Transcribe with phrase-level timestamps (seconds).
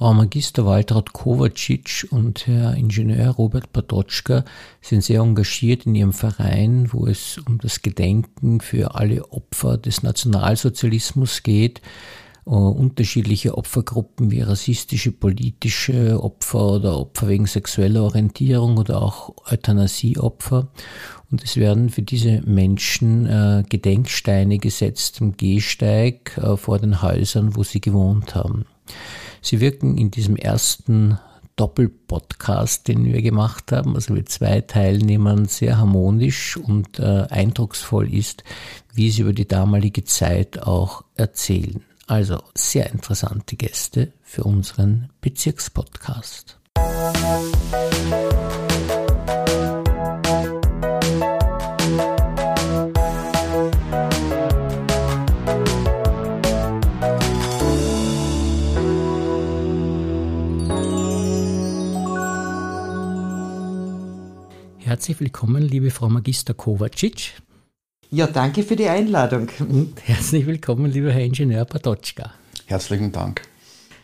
[0.00, 4.46] Frau Magister Waltraud Kovacic und Herr Ingenieur Robert Patoczka
[4.80, 10.02] sind sehr engagiert in ihrem Verein, wo es um das Gedenken für alle Opfer des
[10.02, 11.82] Nationalsozialismus geht.
[12.46, 20.68] Uh, unterschiedliche Opfergruppen wie rassistische, politische Opfer oder Opfer wegen sexueller Orientierung oder auch Euthanasieopfer.
[21.30, 27.54] Und es werden für diese Menschen äh, Gedenksteine gesetzt im Gehsteig äh, vor den Häusern,
[27.54, 28.64] wo sie gewohnt haben.
[29.42, 31.18] Sie wirken in diesem ersten
[31.56, 38.44] Doppelpodcast, den wir gemacht haben, also mit zwei Teilnehmern sehr harmonisch und äh, eindrucksvoll ist,
[38.94, 41.82] wie sie über die damalige Zeit auch erzählen.
[42.06, 46.58] Also sehr interessante Gäste für unseren Bezirkspodcast.
[46.76, 48.29] Musik
[64.90, 67.34] Herzlich willkommen, liebe Frau Magister Kovacic.
[68.10, 69.48] Ja, danke für die Einladung.
[69.60, 72.32] Und herzlich willkommen, lieber Herr Ingenieur Patoczka.
[72.66, 73.42] Herzlichen Dank.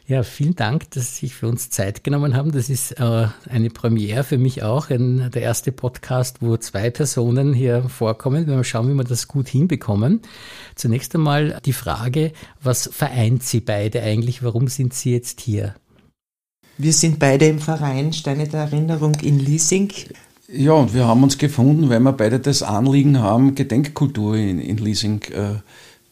[0.06, 2.52] Ja, vielen Dank, dass Sie sich für uns Zeit genommen haben.
[2.52, 7.52] Das ist äh, eine Premiere für mich auch, ein, der erste Podcast, wo zwei Personen
[7.52, 8.46] hier vorkommen.
[8.46, 10.22] Wir mal schauen, wie wir das gut hinbekommen.
[10.76, 12.30] Zunächst einmal die Frage,
[12.62, 14.44] was vereint Sie beide eigentlich?
[14.44, 15.74] Warum sind Sie jetzt hier?
[16.78, 19.90] Wir sind beide im Verein Steine der Erinnerung in Liesing.
[20.48, 24.76] Ja, und wir haben uns gefunden, weil wir beide das Anliegen haben, Gedenkkultur in, in
[24.76, 25.56] Leasing äh,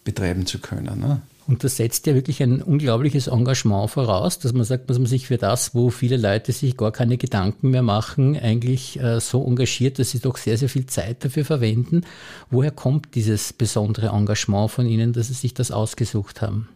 [0.02, 0.98] betreiben zu können.
[0.98, 1.22] Ne?
[1.46, 5.26] Und das setzt ja wirklich ein unglaubliches Engagement voraus, dass man sagt, dass man sich
[5.26, 9.98] für das, wo viele Leute sich gar keine Gedanken mehr machen, eigentlich äh, so engagiert,
[9.98, 12.02] dass sie doch sehr, sehr viel Zeit dafür verwenden.
[12.50, 16.69] Woher kommt dieses besondere Engagement von Ihnen, dass Sie sich das ausgesucht haben?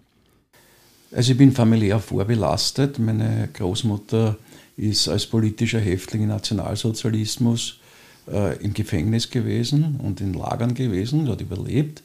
[1.10, 2.98] Also ich bin familiär vorbelastet.
[2.98, 4.36] Meine Großmutter
[4.76, 7.78] ist als politischer Häftling im Nationalsozialismus
[8.30, 12.02] äh, im Gefängnis gewesen und in Lagern gewesen, hat überlebt.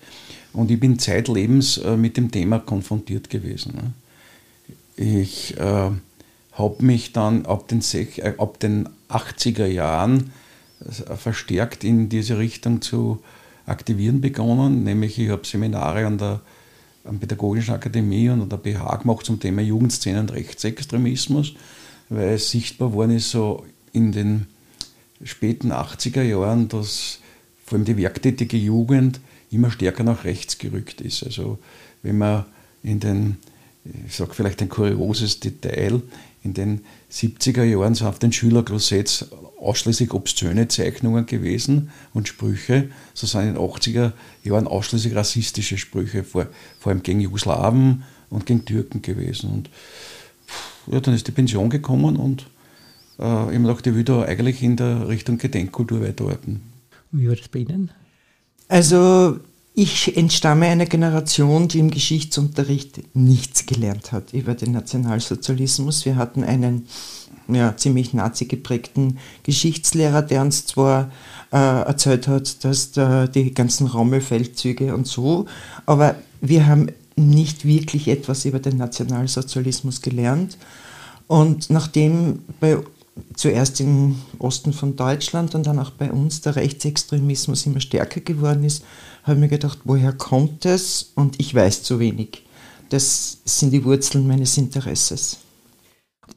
[0.54, 3.74] Und ich bin zeitlebens äh, mit dem Thema konfrontiert gewesen.
[3.76, 3.94] Ne?
[4.96, 5.92] Ich äh,
[6.54, 10.32] habe mich dann ab den, äh, ab den 80er Jahren
[10.80, 13.22] äh, verstärkt in diese Richtung zu
[13.66, 16.42] aktivieren begonnen, nämlich ich habe Seminare an der
[17.04, 21.54] an Pädagogischen Akademie und an der BH gemacht zum Thema Jugendszene und Rechtsextremismus
[22.10, 24.48] weil es sichtbar geworden ist, so in den
[25.24, 27.20] späten 80er Jahren, dass
[27.66, 29.20] vor allem die werktätige Jugend
[29.52, 31.24] immer stärker nach rechts gerückt ist.
[31.24, 31.60] Also
[32.02, 32.46] wenn man
[32.84, 33.38] in den,
[34.08, 36.02] ich sage vielleicht ein kurioses Detail,
[36.44, 36.82] in den
[37.14, 39.28] 70er Jahren sind auf den Schülergrossetts
[39.60, 42.90] ausschließlich obszöne Zeichnungen gewesen und Sprüche.
[43.14, 44.14] So sind in den 80er
[44.44, 46.48] Jahren ausschließlich rassistische Sprüche, vor,
[46.80, 49.52] vor allem gegen Jugoslawen und gegen Türken gewesen.
[49.52, 49.70] Und
[50.92, 52.48] ja, dann ist die Pension gekommen und
[53.20, 56.62] äh, ich habe gedacht, ich will da eigentlich in der Richtung Gedenkkultur weiterarbeiten.
[57.12, 57.92] Wie war das bei Ihnen?
[58.68, 59.40] Also
[59.76, 66.06] ich entstamme einer Generation, die im Geschichtsunterricht nichts gelernt hat über den Nationalsozialismus.
[66.06, 66.88] Wir hatten einen
[67.48, 71.12] ja, ziemlich nazi geprägten Geschichtslehrer, der uns zwar
[71.52, 75.48] äh, erzählt hat, dass da die ganzen Rommelfeldzüge und so,
[75.86, 80.58] aber wir haben nicht wirklich etwas über den Nationalsozialismus gelernt.
[81.28, 82.78] Und nachdem bei,
[83.36, 88.64] zuerst im Osten von Deutschland und dann auch bei uns der Rechtsextremismus immer stärker geworden
[88.64, 88.84] ist,
[89.24, 91.12] habe mir gedacht, woher kommt es?
[91.16, 92.44] Und ich weiß zu wenig.
[92.90, 95.40] Das sind die Wurzeln meines Interesses.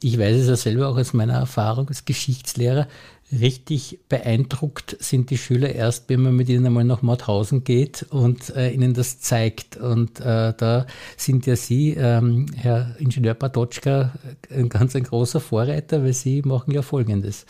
[0.01, 2.87] Ich weiß es ja selber auch aus meiner Erfahrung als Geschichtslehrer
[3.31, 8.55] richtig beeindruckt sind die Schüler erst, wenn man mit ihnen einmal nach Mauthausen geht und
[8.55, 9.77] äh, ihnen das zeigt.
[9.77, 10.85] Und äh, da
[11.17, 14.13] sind ja Sie, ähm, Herr Ingenieur Patoczka,
[14.49, 17.45] ein ganz ein großer Vorreiter, weil Sie machen ja Folgendes.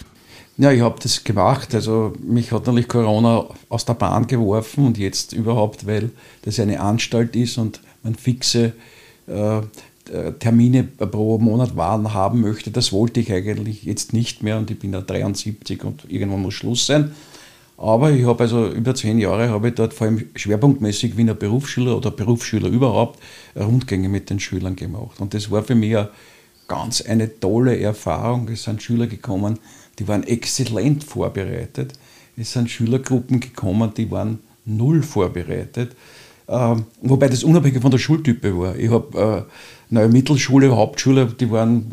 [0.57, 1.75] Ja, ich habe das gemacht.
[1.75, 6.09] Also mich hat natürlich Corona aus der Bahn geworfen und jetzt überhaupt, weil
[6.43, 8.73] das eine Anstalt ist und man fixe
[9.27, 12.71] äh, äh, Termine pro Monat waren, haben möchte.
[12.71, 16.55] Das wollte ich eigentlich jetzt nicht mehr und ich bin ja 73 und irgendwann muss
[16.55, 17.11] Schluss sein.
[17.77, 21.95] Aber ich habe also über zehn Jahre habe ich dort vor allem schwerpunktmäßig Wiener Berufsschüler
[21.95, 23.19] oder Berufsschüler überhaupt
[23.55, 25.19] Rundgänge mit den Schülern gemacht.
[25.19, 26.09] Und das war für mich eine
[26.67, 28.49] ganz eine tolle Erfahrung.
[28.49, 29.59] Es sind Schüler gekommen,
[29.99, 31.93] die waren exzellent vorbereitet.
[32.35, 35.95] Es sind Schülergruppen gekommen, die waren null vorbereitet.
[36.47, 38.75] Ähm, wobei das unabhängig von der Schultype war.
[38.75, 41.91] Ich habe äh, neue Mittelschule, Hauptschule, die waren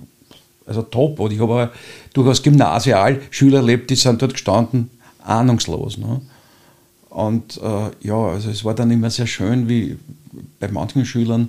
[0.67, 1.21] also top.
[1.21, 1.71] Und ich habe
[2.13, 4.91] durchaus Gymnasialschüler erlebt, die sind dort gestanden,
[5.23, 5.99] ahnungslos.
[5.99, 6.21] Ne?
[7.11, 9.97] Und äh, ja, also es war dann immer sehr schön, wie
[10.61, 11.49] bei manchen Schülern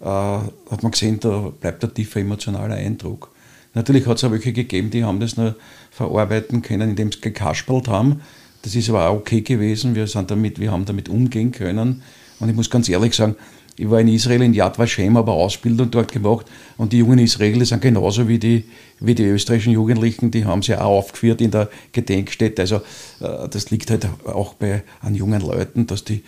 [0.00, 3.30] äh, hat man gesehen, da bleibt ein tiefer emotionaler Eindruck.
[3.76, 5.54] Natürlich hat es auch welche gegeben, die haben das nur
[5.90, 8.22] verarbeiten können, indem sie gekaspelt haben.
[8.62, 9.94] Das ist aber auch okay gewesen.
[9.94, 12.02] Wir, sind damit, wir haben damit umgehen können.
[12.40, 13.36] Und ich muss ganz ehrlich sagen,
[13.76, 16.46] ich war in Israel in Yad Vashem, aber Ausbildung dort gemacht
[16.78, 18.64] und die jungen Israelis sind genauso wie die,
[19.00, 22.62] wie die österreichischen Jugendlichen, die haben sie auch aufgeführt in der Gedenkstätte.
[22.62, 22.76] Also
[23.20, 26.22] äh, das liegt halt auch bei an jungen Leuten, dass die,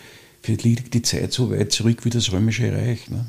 [0.45, 3.09] die liegt die Zeit so weit zurück wie das Römische Reich.
[3.09, 3.25] Ne?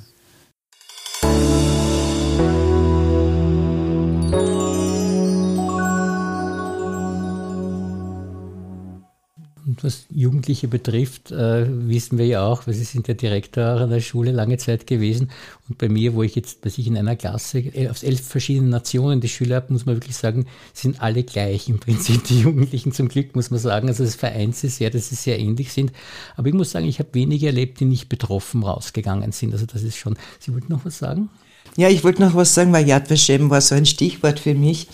[9.85, 14.32] Was Jugendliche betrifft, äh, wissen wir ja auch, weil Sie sind ja Direktor einer Schule
[14.32, 15.31] lange Zeit gewesen.
[15.69, 18.71] Und bei mir, wo ich jetzt bei sich in einer Klasse äh, aus elf verschiedenen
[18.71, 22.25] Nationen die Schüler habe, muss man wirklich sagen, sind alle gleich im Prinzip.
[22.25, 23.88] Die Jugendlichen zum Glück, muss man sagen.
[23.88, 25.93] Also es vereint sie sehr, dass sie sehr ähnlich sind.
[26.37, 29.53] Aber ich muss sagen, ich habe wenige erlebt, die nicht betroffen rausgegangen sind.
[29.53, 30.17] Also das ist schon.
[30.38, 31.31] Sie wollten noch was sagen?
[31.76, 34.88] Ja, ich wollte noch was sagen, weil Yad Vashem war so ein Stichwort für mich.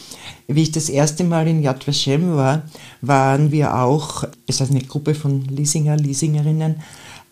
[0.46, 2.62] Wie ich das erste Mal in Yad Vashem war,
[3.00, 6.76] waren wir auch, es ist eine Gruppe von Liesinger, Liesingerinnen,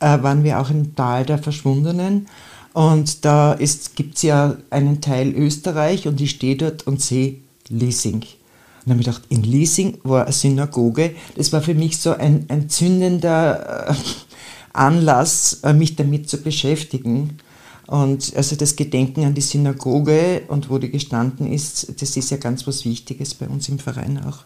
[0.00, 2.26] äh, waren wir auch im Tal der Verschwundenen.
[2.72, 3.56] Und da
[3.94, 7.36] gibt es ja einen Teil Österreich und ich stehe dort und sehe
[7.68, 8.22] Liesing.
[8.22, 8.24] Und
[8.86, 11.14] dann habe ich gedacht, in Liesing war eine Synagoge.
[11.36, 13.94] Das war für mich so ein, ein zündender äh,
[14.72, 17.38] Anlass, äh, mich damit zu beschäftigen.
[17.86, 22.38] Und also das Gedenken an die Synagoge und wo die gestanden ist, das ist ja
[22.38, 24.44] ganz was Wichtiges bei uns im Verein auch.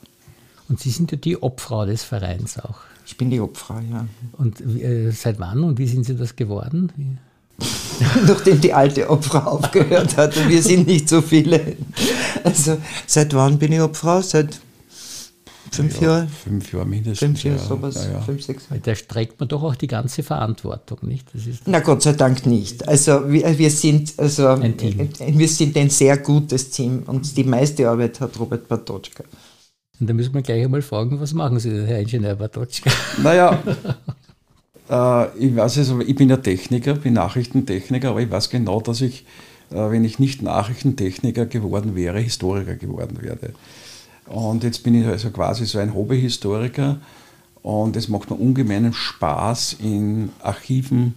[0.68, 2.80] Und Sie sind ja die Obfrau des Vereins auch.
[3.06, 4.06] Ich bin die Obfrau, ja.
[4.32, 7.18] Und äh, seit wann und wie sind Sie das geworden?
[8.26, 11.76] Nachdem die alte Obfrau aufgehört hat und wir sind nicht so viele.
[12.44, 12.76] Also
[13.06, 14.20] seit wann bin ich Obfrau?
[14.20, 14.60] Seit
[15.72, 16.28] Fünf ja, Jahre?
[16.28, 17.18] Fünf Jahre mindestens.
[17.18, 17.64] Fünf Jahre, ja.
[17.64, 17.94] sowas.
[17.94, 18.20] Ja, ja.
[18.20, 21.28] Fünf, sechs Da trägt man doch auch die ganze Verantwortung, nicht?
[21.66, 22.86] Na Gott sei Dank nicht.
[22.88, 25.08] Also wir, wir sind also ein Team.
[25.18, 29.24] wir sind ein sehr gutes Team und die meiste Arbeit hat Robert Bartotschka.
[30.00, 32.90] Und da müssen wir gleich einmal fragen, was machen Sie, Herr Ingenieur Bartotschka?
[33.22, 33.62] Naja,
[34.88, 39.00] äh, ich weiß also, ich bin ja Techniker, bin Nachrichtentechniker, aber ich weiß genau, dass
[39.00, 39.26] ich,
[39.70, 43.38] äh, wenn ich nicht Nachrichtentechniker geworden wäre, Historiker geworden wäre.
[44.28, 47.00] Und jetzt bin ich also quasi so ein Hobbyhistoriker
[47.62, 51.14] und es macht mir ungemeinen Spaß, in Archiven,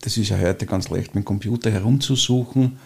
[0.00, 2.78] das ist ja heute ganz leicht, mit dem Computer herumzusuchen,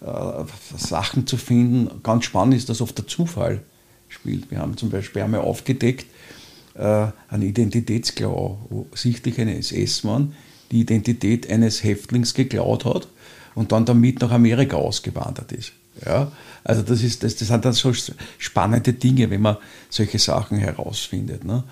[0.00, 0.44] äh,
[0.76, 2.02] Sachen zu finden.
[2.02, 3.62] Ganz spannend ist, dass oft der Zufall
[4.08, 4.50] spielt.
[4.50, 6.06] Wir haben zum Beispiel einmal aufgedeckt,
[6.74, 10.34] äh, einen Identitätsklau, wo sichtlich ein SS-Mann
[10.70, 13.08] die Identität eines Häftlings geklaut hat
[13.54, 15.72] und dann damit nach Amerika ausgewandert ist.
[16.04, 16.32] Ja?
[16.62, 17.92] Also das, ist, das, das sind dann so
[18.38, 19.56] spannende Dinge, wenn man
[19.90, 21.44] solche Sachen herausfindet.
[21.44, 21.64] Ne?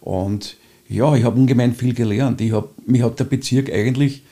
[0.00, 0.56] Und
[0.88, 2.40] ja, ich habe ungemein viel gelernt.
[2.40, 4.22] Ich hab, mich hat der Bezirk eigentlich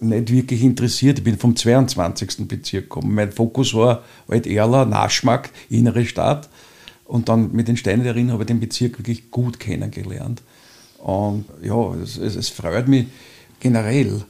[0.00, 1.18] nicht wirklich interessiert.
[1.18, 2.48] Ich bin vom 22.
[2.48, 3.14] Bezirk gekommen.
[3.14, 6.48] Mein Fokus war Alt-Erla, Naschmarkt, innere Stadt.
[7.04, 10.42] Und dann mit den Steinen darin habe ich den Bezirk wirklich gut kennengelernt.
[10.98, 13.06] Und ja, es, es, es freut mich
[13.60, 14.22] generell,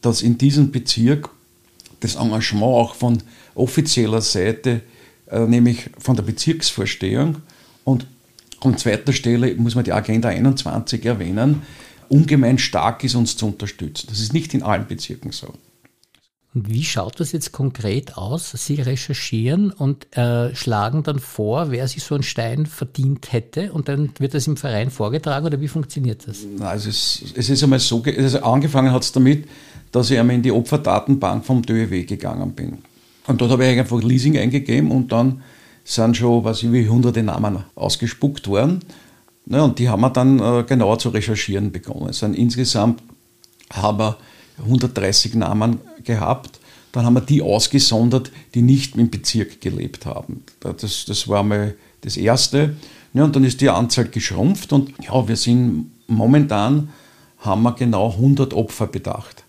[0.00, 1.30] dass in diesem Bezirk
[2.00, 3.22] das Engagement auch von
[3.54, 4.82] offizieller Seite,
[5.30, 7.36] äh, nämlich von der Bezirksvorstehung
[7.84, 8.06] und
[8.60, 11.62] an zweiter Stelle muss man die Agenda 21 erwähnen,
[12.08, 14.06] ungemein stark ist, uns zu unterstützen.
[14.08, 15.54] Das ist nicht in allen Bezirken so.
[16.54, 18.52] Und wie schaut das jetzt konkret aus?
[18.52, 23.88] Sie recherchieren und äh, schlagen dann vor, wer sich so einen Stein verdient hätte und
[23.88, 26.46] dann wird das im Verein vorgetragen oder wie funktioniert das?
[26.60, 29.46] Also es, es ist einmal so, also angefangen hat es damit,
[29.92, 32.78] dass ich einmal in die Opferdatenbank vom DÖW gegangen bin.
[33.26, 35.42] Und dort habe ich einfach Leasing eingegeben und dann
[35.84, 38.80] sind schon, weiß ich, wie hunderte Namen ausgespuckt worden.
[39.46, 42.08] Ja, und die haben wir dann äh, genauer zu recherchieren begonnen.
[42.10, 43.00] Es insgesamt
[43.72, 44.16] haben wir
[44.58, 46.58] 130 Namen gehabt.
[46.92, 50.42] Dann haben wir die ausgesondert, die nicht im Bezirk gelebt haben.
[50.60, 52.74] Das, das war mal das Erste.
[53.12, 56.90] Ja, und dann ist die Anzahl geschrumpft und ja, wir sind momentan,
[57.38, 59.44] haben wir genau 100 Opfer bedacht.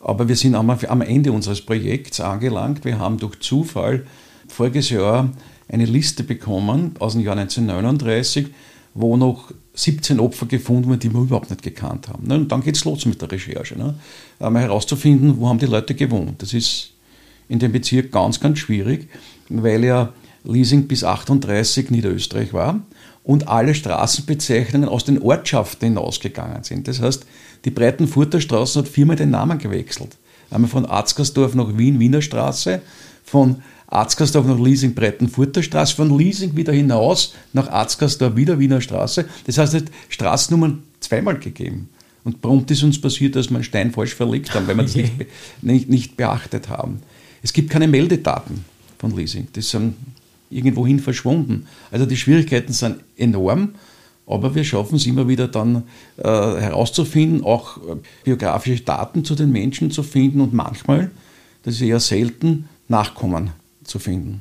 [0.00, 2.84] Aber wir sind am Ende unseres Projekts angelangt.
[2.84, 4.06] Wir haben durch Zufall
[4.48, 5.30] voriges Jahr
[5.68, 8.48] eine Liste bekommen aus dem Jahr 1939,
[8.94, 12.26] wo noch 17 Opfer gefunden wurden, die wir überhaupt nicht gekannt haben.
[12.26, 12.34] Ne?
[12.34, 13.78] Und dann geht es los mit der Recherche.
[13.78, 13.94] Ne?
[14.40, 16.42] Einmal herauszufinden, wo haben die Leute gewohnt.
[16.42, 16.90] Das ist
[17.48, 19.08] in dem Bezirk ganz, ganz schwierig,
[19.48, 20.12] weil ja
[20.44, 22.80] Leasing bis 38 Niederösterreich war
[23.22, 26.88] und alle Straßenbezeichnungen aus den Ortschaften hinausgegangen sind.
[26.88, 27.26] Das heißt,
[27.64, 30.16] die Breitenfurter Straße hat viermal den Namen gewechselt.
[30.50, 32.80] Einmal von Arzgersdorf nach Wien, Wiener Straße,
[33.24, 39.26] von Arzgersdorf nach Liesing, Breitenfurter Straße, von Liesing wieder hinaus nach Arzgersdorf, wieder Wiener Straße.
[39.46, 41.88] Das heißt, es hat Straßennummern zweimal gegeben.
[42.24, 44.94] Und prompt ist uns passiert, dass wir einen Stein falsch verlegt haben, weil wir das
[44.94, 45.12] nicht,
[45.62, 47.00] nicht, nicht beachtet haben.
[47.42, 48.64] Es gibt keine Meldedaten
[48.98, 49.48] von Leasing.
[49.54, 49.94] Die sind
[50.50, 51.66] irgendwohin verschwunden.
[51.90, 53.70] Also die Schwierigkeiten sind enorm,
[54.30, 55.82] aber wir schaffen es immer wieder dann
[56.18, 61.10] äh, herauszufinden, auch äh, biografische Daten zu den Menschen zu finden und manchmal,
[61.62, 63.50] das ist eher selten, Nachkommen
[63.84, 64.40] zu finden.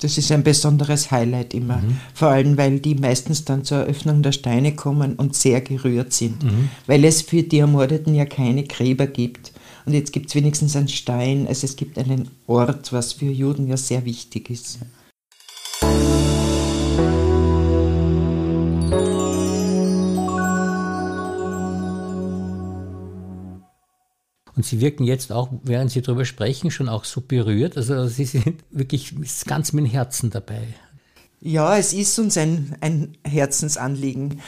[0.00, 1.76] Das ist ein besonderes Highlight immer.
[1.76, 1.98] Mhm.
[2.14, 6.42] Vor allem, weil die meistens dann zur Eröffnung der Steine kommen und sehr gerührt sind.
[6.42, 6.70] Mhm.
[6.86, 9.52] Weil es für die Ermordeten ja keine Gräber gibt.
[9.84, 11.46] Und jetzt gibt es wenigstens einen Stein.
[11.46, 14.80] Also es gibt einen Ort, was für Juden ja sehr wichtig ist.
[24.62, 27.76] Und Sie wirken jetzt auch, während Sie darüber sprechen, schon auch so berührt.
[27.76, 29.12] Also Sie sind wirklich
[29.44, 30.62] ganz mit dem Herzen dabei.
[31.40, 34.40] Ja, es ist uns ein, ein Herzensanliegen.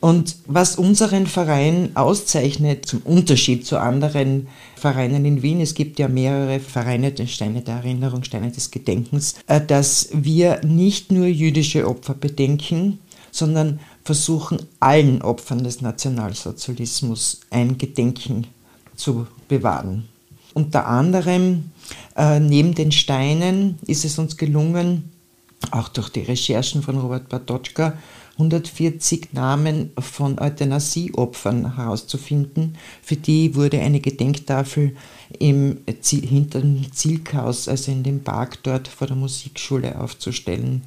[0.00, 6.06] Und was unseren Verein auszeichnet, zum Unterschied zu anderen Vereinen in Wien, es gibt ja
[6.06, 11.88] mehrere Vereine, den Steine der Erinnerung, Steine des Gedenkens, äh, dass wir nicht nur jüdische
[11.88, 12.98] Opfer bedenken,
[13.30, 18.48] sondern versuchen, allen Opfern des Nationalsozialismus ein Gedenken
[19.02, 20.08] zu bewahren.
[20.54, 21.70] Unter anderem
[22.16, 25.10] äh, neben den Steinen ist es uns gelungen,
[25.70, 27.94] auch durch die Recherchen von Robert Bartotschka,
[28.34, 32.76] 140 Namen von Euthanasieopfern herauszufinden.
[33.02, 34.96] Für die wurde eine Gedenktafel
[35.38, 40.82] im Ziel, hinter dem Zielkaus, also in dem Park dort vor der Musikschule aufzustellen.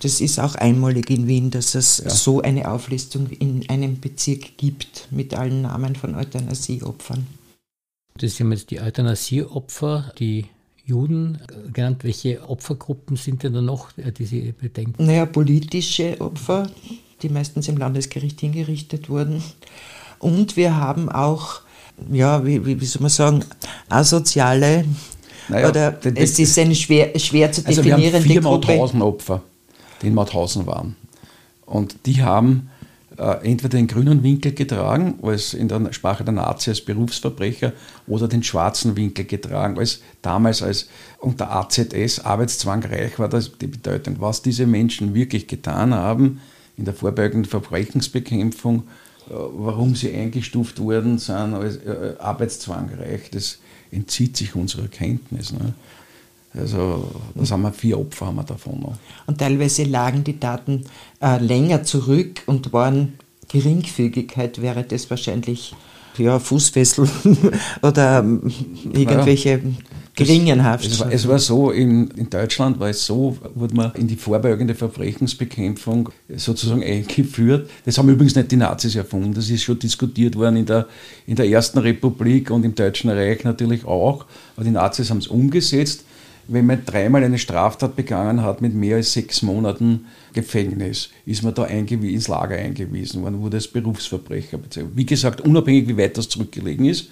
[0.00, 2.10] Das ist auch einmalig in Wien, dass es ja.
[2.10, 7.26] so eine Auflistung in einem Bezirk gibt mit allen Namen von Euthanasieopfern.
[8.18, 10.46] Das sind jetzt die Euthanasieopfer, die
[10.84, 11.38] Juden
[11.72, 12.04] genannt.
[12.04, 15.04] Welche Opfergruppen sind denn da noch, äh, die Sie bedenken?
[15.04, 16.68] Naja, politische Opfer,
[17.22, 19.42] die meistens im Landesgericht hingerichtet wurden.
[20.18, 21.62] Und wir haben auch,
[22.10, 23.44] ja, wie, wie soll man sagen,
[23.88, 24.84] asoziale,
[25.48, 29.42] naja, oder es ist eine schwer, schwer zu definierende also wir haben vier Mauthausen-Opfer,
[30.00, 30.96] die in Mauthausen waren.
[31.66, 32.70] Und die haben
[33.18, 37.72] äh, entweder den grünen Winkel getragen, als in der Sprache der Nazi als Berufsverbrecher,
[38.06, 40.88] oder den schwarzen Winkel getragen, als damals als
[41.18, 44.16] unter AZS Arbeitszwang reich war das die Bedeutung.
[44.20, 46.40] Was diese Menschen wirklich getan haben
[46.76, 48.84] in der vorbeugenden Verbrechensbekämpfung,
[49.28, 53.58] äh, warum sie eingestuft worden sind als äh, arbeitszwangreich, das
[53.90, 55.52] entzieht sich unserer Kenntnis.
[55.52, 55.74] Ne?
[56.54, 58.98] Also das haben wir vier Opfer haben wir davon noch.
[59.26, 60.84] Und teilweise lagen die Daten
[61.20, 63.14] äh, länger zurück und waren
[63.48, 65.74] Geringfügigkeit wäre das wahrscheinlich
[66.18, 67.08] ja, Fußfessel
[67.82, 68.52] oder ähm,
[68.92, 69.58] irgendwelche ja,
[70.14, 70.84] Geringenhaft.
[70.84, 74.16] Es war, es war so, in, in Deutschland war es so, wurde man in die
[74.16, 77.70] vorbeugende Verbrechensbekämpfung sozusagen eingeführt.
[77.86, 80.86] Das haben übrigens nicht die Nazis erfunden, das ist schon diskutiert worden in der,
[81.26, 84.26] in der Ersten Republik und im Deutschen Reich natürlich auch.
[84.54, 86.04] Aber die Nazis haben es umgesetzt
[86.48, 91.54] wenn man dreimal eine Straftat begangen hat mit mehr als sechs Monaten Gefängnis, ist man
[91.54, 94.92] da ins Lager eingewiesen worden, wurde als Berufsverbrecher bezeichnet.
[94.96, 97.08] Wie gesagt, unabhängig wie weit das zurückgelegen ist.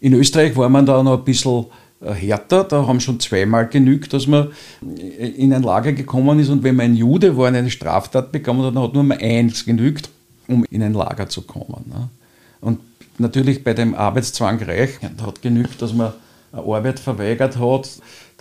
[0.00, 1.66] In Österreich war man da noch ein bisschen
[2.00, 4.48] äh, härter, da haben schon zweimal genügt, dass man
[4.80, 8.62] in ein Lager gekommen ist und wenn man ein Jude war und eine Straftat bekommen
[8.62, 10.10] hat, dann hat nur mal eins genügt,
[10.48, 11.84] um in ein Lager zu kommen.
[11.86, 12.08] Ne?
[12.60, 12.80] Und
[13.18, 16.12] natürlich bei dem Arbeitszwang reich, hat genügt, dass man
[16.52, 17.88] eine Arbeit verweigert hat,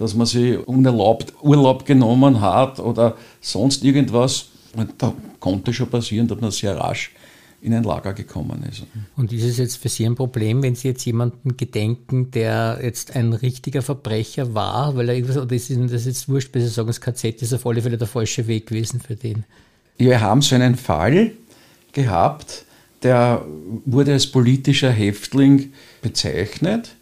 [0.02, 4.48] dass man sich unerlaubt Urlaub genommen hat oder sonst irgendwas.
[4.76, 7.12] Und da konnte schon passieren, dass man sehr rasch
[7.62, 8.84] in ein Lager gekommen ist.
[9.16, 13.16] Und ist es jetzt für Sie ein Problem, wenn Sie jetzt jemanden gedenken, der jetzt
[13.16, 16.70] ein richtiger Verbrecher war, weil er irgendwas, oder ist Ihnen das jetzt wurscht, weil Sie
[16.70, 19.44] sagen, das KZ ist auf alle Fälle der falsche Weg gewesen für den?
[19.98, 21.34] Wir haben so einen Fall
[21.92, 22.66] gehabt,
[23.04, 23.46] der
[23.86, 26.96] wurde als politischer Häftling bezeichnet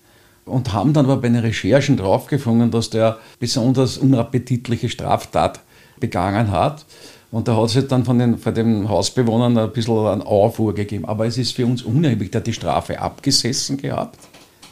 [0.49, 5.59] und haben dann aber bei den Recherchen draufgefunden, dass der besonders unappetitliche Straftat
[5.99, 6.85] begangen hat.
[7.31, 11.05] Und da hat es dann von den, von den Hausbewohnern ein bisschen einen Aufruhr gegeben.
[11.05, 14.17] Aber es ist für uns unerheblich, der hat die Strafe abgesessen gehabt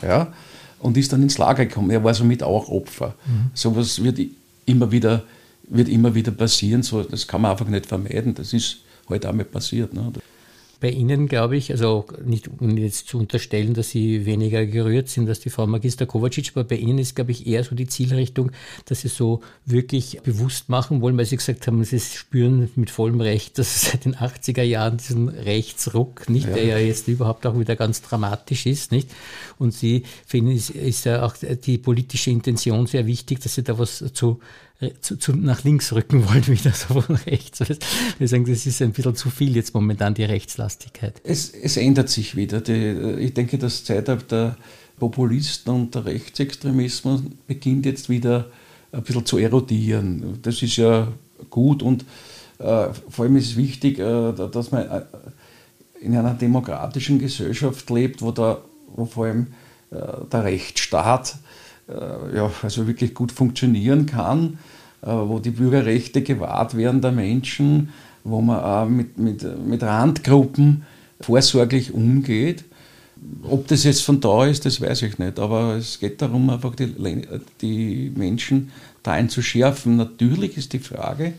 [0.01, 0.33] ja,
[0.79, 1.91] und ist dann ins Lager gekommen.
[1.91, 3.13] Er war somit auch Opfer.
[3.25, 3.51] Mhm.
[3.53, 4.19] Sowas wird
[4.65, 5.23] immer wieder,
[5.69, 6.81] wird immer wieder passieren.
[6.81, 8.33] So, das kann man einfach nicht vermeiden.
[8.33, 9.93] Das ist heute halt einmal passiert.
[9.93, 10.11] Ne?
[10.79, 15.27] Bei Ihnen glaube ich, also nicht um jetzt zu unterstellen, dass Sie weniger gerührt sind
[15.27, 18.51] als die Frau Magister Kovacic, aber bei Ihnen ist, glaube ich, eher so die Zielrichtung,
[18.85, 23.21] dass Sie so wirklich bewusst machen wollen, weil Sie gesagt haben, Sie spüren mit vollem
[23.21, 26.53] Recht, dass es seit den 80er Jahren diesen Rechtsruck, nicht, ja.
[26.53, 29.09] der ja jetzt überhaupt auch wieder ganz dramatisch ist, nicht?
[29.57, 33.79] Und Sie finden, ist, ist ja auch die politische Intention sehr wichtig, dass Sie da
[33.79, 34.39] was zu
[35.01, 37.59] zu, zu, nach links rücken wollen, wieder so von rechts.
[38.19, 40.77] Wir sagen, das ist ein bisschen zu viel jetzt momentan, die Rechtslast.
[40.77, 41.21] Garstigkeit?
[41.23, 42.61] Es, es ändert sich wieder.
[42.61, 44.57] Die, ich denke, das Zeitalter der
[44.99, 48.49] Populisten und der Rechtsextremismus beginnt jetzt wieder
[48.91, 50.39] ein bisschen zu erodieren.
[50.41, 51.07] Das ist ja
[51.49, 52.03] gut und
[52.59, 55.01] äh, vor allem ist es wichtig, äh, dass man äh,
[56.01, 58.61] in einer demokratischen Gesellschaft lebt, wo, der,
[58.95, 59.47] wo vor allem
[59.91, 59.95] äh,
[60.31, 61.46] der Rechtsstaat äh,
[61.87, 64.59] ja, also wirklich gut funktionieren kann,
[65.01, 67.89] äh, wo die Bürgerrechte gewahrt werden der Menschen,
[68.23, 70.83] wo man auch mit, mit, mit Randgruppen
[71.21, 72.65] vorsorglich umgeht.
[73.43, 76.75] Ob das jetzt von da ist, das weiß ich nicht, aber es geht darum, einfach
[76.75, 76.93] die,
[77.61, 79.95] die Menschen da einzuschärfen.
[79.95, 81.33] Natürlich ist die Frage,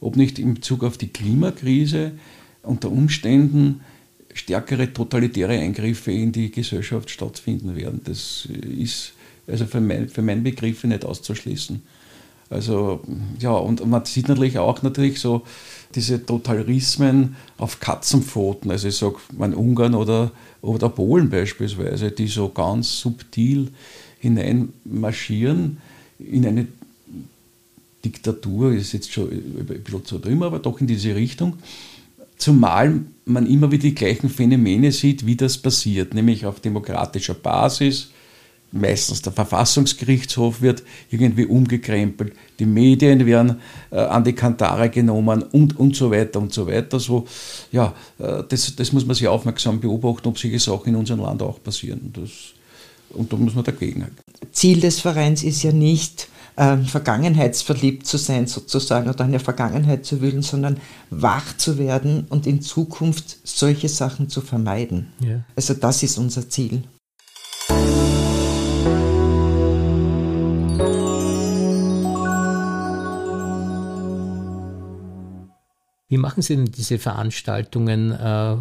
[0.00, 2.12] ob nicht in Bezug auf die Klimakrise
[2.62, 3.80] unter Umständen
[4.32, 8.00] stärkere totalitäre Eingriffe in die Gesellschaft stattfinden werden.
[8.04, 8.46] Das
[8.78, 9.14] ist
[9.46, 11.82] also für, mein, für meinen Begriff nicht auszuschließen.
[12.50, 13.00] Also
[13.40, 15.42] ja, und man sieht natürlich auch natürlich so
[15.94, 22.48] diese Totalitarismen auf Katzenpfoten, also ich sage man Ungarn oder, oder Polen beispielsweise, die so
[22.48, 23.68] ganz subtil
[24.18, 25.78] hineinmarschieren
[26.18, 26.66] in eine
[28.04, 31.54] Diktatur, ist jetzt schon ein bisschen zu drüber, aber doch in diese Richtung.
[32.36, 38.10] Zumal man immer wieder die gleichen Phänomene sieht, wie das passiert, nämlich auf demokratischer Basis,
[38.74, 45.78] meistens der Verfassungsgerichtshof wird irgendwie umgekrempelt, die Medien werden äh, an die Kantare genommen und,
[45.78, 47.00] und so weiter und so weiter.
[47.00, 47.26] So,
[47.72, 51.42] ja, äh, das, das muss man sich aufmerksam beobachten, ob solche Sachen in unserem Land
[51.42, 52.12] auch passieren.
[52.12, 52.30] Das,
[53.10, 54.16] und da muss man dagegen halten.
[54.52, 60.20] Ziel des Vereins ist ja nicht, äh, vergangenheitsverliebt zu sein sozusagen oder eine Vergangenheit zu
[60.20, 60.78] wühlen, sondern
[61.10, 65.12] wach zu werden und in Zukunft solche Sachen zu vermeiden.
[65.20, 65.40] Ja.
[65.56, 66.84] Also das ist unser Ziel.
[76.14, 78.54] Wie machen Sie denn diese Veranstaltungen, äh,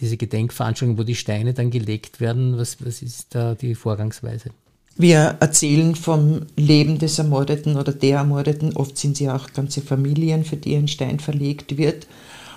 [0.00, 2.56] diese Gedenkveranstaltungen, wo die Steine dann gelegt werden?
[2.56, 4.48] Was, was ist da die Vorgangsweise?
[4.96, 8.74] Wir erzählen vom Leben des Ermordeten oder der Ermordeten.
[8.76, 12.06] Oft sind sie auch ganze Familien, für die ein Stein verlegt wird.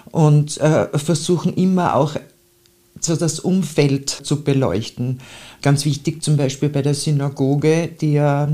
[0.09, 2.15] Und äh, versuchen immer auch
[3.01, 5.19] so das Umfeld zu beleuchten.
[5.61, 8.47] Ganz wichtig zum Beispiel bei der Synagoge, die ja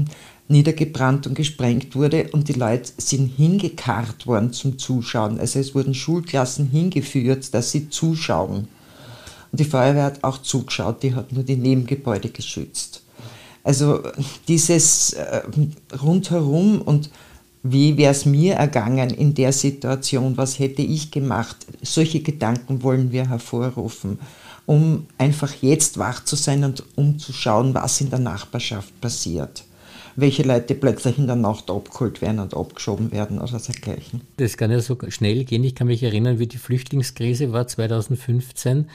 [0.48, 5.40] niedergebrannt und gesprengt wurde und die Leute sind hingekarrt worden zum Zuschauen.
[5.40, 8.68] Also es wurden Schulklassen hingeführt, dass sie zuschauen.
[9.52, 13.02] Und die Feuerwehr hat auch zugeschaut, die hat nur die Nebengebäude geschützt.
[13.64, 14.04] Also
[14.48, 15.42] dieses äh,
[16.00, 17.10] rundherum und
[17.64, 23.12] wie wäre es mir ergangen in der Situation, was hätte ich gemacht, solche Gedanken wollen
[23.12, 24.20] wir hervorrufen,
[24.68, 29.64] um einfach jetzt wach zu sein und um zu schauen, was in der Nachbarschaft passiert
[30.15, 34.21] welche Leute plötzlich in der Nacht abgeholt werden und abgeschoben werden oder dergleichen.
[34.38, 35.63] Das kann ja so schnell gehen.
[35.63, 38.89] Ich kann mich erinnern, wie die Flüchtlingskrise war 2015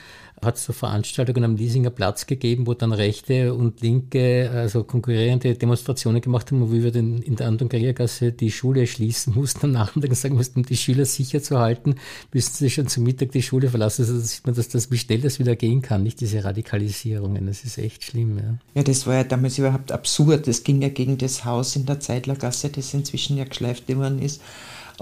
[0.45, 5.55] hat es so Veranstaltungen am Liesinger Platz gegeben, wo dann rechte und linke, also konkurrierende
[5.55, 9.71] Demonstrationen gemacht haben, wo wir dann in der Anton Karriergasse die Schule schließen mussten, am
[9.71, 11.95] Nachmittag sagen mussten, um die Schüler sicher zu halten,
[12.33, 14.03] müssten sie schon zum Mittag die Schule verlassen.
[14.03, 17.45] Also da sieht man, dass das, wie schnell das wieder gehen kann, nicht diese Radikalisierungen.
[17.45, 18.37] Das ist echt schlimm.
[18.37, 20.47] Ja, ja das war ja damals überhaupt absurd.
[20.47, 24.41] Das ging ja gegen das Haus in der Zeitlergasse, das inzwischen ja geschleift worden ist.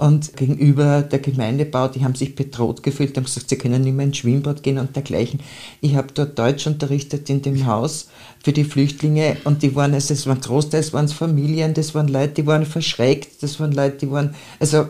[0.00, 4.06] Und gegenüber der Gemeindebau, die haben sich bedroht gefühlt, haben gesagt, sie können nicht mehr
[4.06, 5.40] ins Schwimmbad gehen und dergleichen.
[5.82, 8.08] Ich habe dort Deutsch unterrichtet in dem Haus
[8.42, 12.08] für die Flüchtlinge und die waren, also es waren großteils waren es Familien, das waren
[12.08, 14.86] Leute, die waren verschreckt, das waren Leute, die waren, also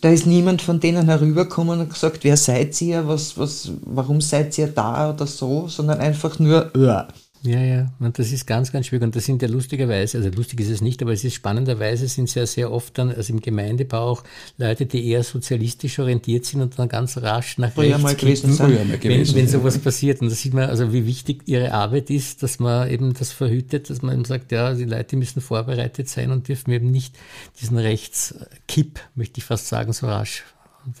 [0.00, 4.56] da ist niemand von denen herübergekommen und gesagt, wer seid ihr, was, was, warum seid
[4.56, 7.08] ihr da oder so, sondern einfach nur, ja.
[7.44, 9.02] Ja, ja, und das ist ganz, ganz schwierig.
[9.02, 12.28] Und das sind ja lustigerweise, also lustig ist es nicht, aber es ist spannenderweise sind
[12.28, 14.24] es ja sehr oft dann, also im Gemeindebau auch
[14.58, 18.68] Leute, die eher sozialistisch orientiert sind und dann ganz rasch nach rechts mal gewesen mal
[18.96, 20.20] gewesen, wenn, wenn sowas passiert.
[20.20, 23.90] Und da sieht man also, wie wichtig ihre Arbeit ist, dass man eben das verhütet,
[23.90, 27.16] dass man eben sagt, ja, die Leute müssen vorbereitet sein und dürfen eben nicht
[27.60, 30.44] diesen Rechtskipp, möchte ich fast sagen, so rasch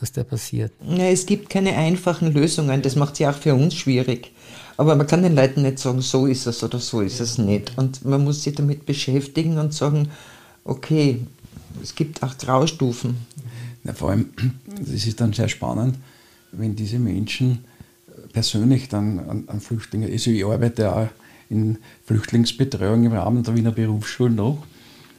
[0.00, 0.72] dass der passiert.
[0.88, 2.82] Ja, es gibt keine einfachen Lösungen.
[2.82, 4.32] Das macht es ja auch für uns schwierig.
[4.76, 7.76] Aber man kann den Leuten nicht sagen, so ist es oder so ist es nicht.
[7.76, 10.08] Und man muss sich damit beschäftigen und sagen,
[10.64, 11.20] okay,
[11.82, 13.16] es gibt auch Graustufen.
[13.84, 14.30] Ja, vor allem,
[14.78, 15.96] das ist dann sehr spannend,
[16.52, 17.64] wenn diese Menschen
[18.32, 21.08] persönlich dann an, an Flüchtlinge, also ich arbeite auch
[21.50, 24.64] in Flüchtlingsbetreuung im Rahmen der Wiener Berufsschule noch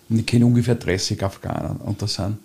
[0.09, 2.37] und ich kenne ungefähr 30 Afghanen und da sind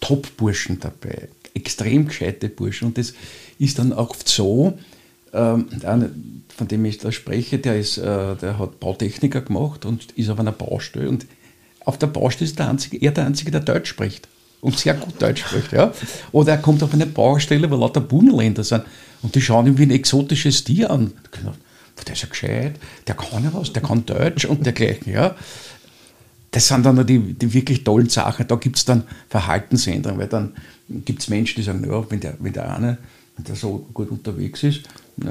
[0.00, 3.14] Top-Burschen dabei, extrem gescheite Burschen und das
[3.58, 4.78] ist dann auch so,
[5.32, 5.66] ähm,
[6.48, 10.38] von dem ich da spreche, der, ist, äh, der hat Bautechniker gemacht und ist auf
[10.38, 11.08] einer Baustelle.
[11.08, 11.26] Und
[11.84, 14.28] auf der Baustelle ist der einzige, er der Einzige, der Deutsch spricht.
[14.60, 15.72] und sehr gut Deutsch spricht.
[15.72, 15.92] Ja?
[16.32, 18.84] Oder er kommt auf eine Baustelle, wo lauter Bunländer sind
[19.22, 21.12] und die schauen ihn wie ein exotisches Tier an.
[22.06, 25.12] Der ist ja gescheit, der kann ja was, der kann Deutsch und dergleichen.
[25.12, 25.36] Ja?
[26.50, 28.46] Das sind dann die, die wirklich tollen Sachen.
[28.48, 30.56] Da gibt es dann Verhaltensänderungen, weil dann
[30.88, 32.98] gibt es Menschen, die sagen, ja, wenn der, wenn der eine
[33.38, 34.82] wenn der so gut unterwegs ist,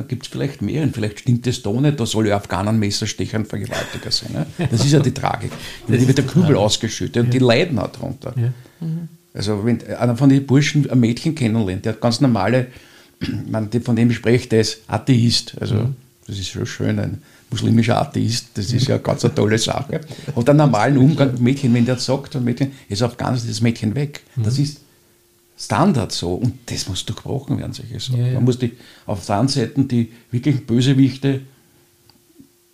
[0.07, 3.37] gibt es vielleicht mehr und vielleicht stimmt das da nicht, da soll ja Afghanen Messerstecher
[3.37, 4.33] und Vergewaltiger sein.
[4.33, 4.67] Ne?
[4.69, 5.51] Das ist ja die Tragik.
[5.87, 8.33] Da wird der Kübel ausgeschüttet und die leiden auch darunter.
[8.35, 8.53] Ja.
[8.85, 9.09] Mhm.
[9.33, 12.67] Also wenn einer von den Burschen ein Mädchen kennenlernt, der hat ganz normale,
[13.49, 15.55] man, von dem spricht, der ist Atheist.
[15.59, 15.95] Also mhm.
[16.25, 20.01] das ist schon schön, ein muslimischer Atheist, das ist ja ganz eine tolle Sache.
[20.35, 23.61] Und einen normalen Umgang mit Mädchen, wenn der sagt, ein Mädchen, ist Afghanistan, ist das
[23.61, 24.21] Mädchen weg.
[24.35, 24.63] Das mhm.
[24.63, 24.81] ist
[25.57, 26.35] Standard so.
[26.35, 28.19] Und das muss durchbrochen werden, solche Sachen.
[28.19, 28.33] Ja, ja.
[28.35, 28.73] Man muss die
[29.05, 31.41] auf der einen Seite die wirklichen Bösewichte,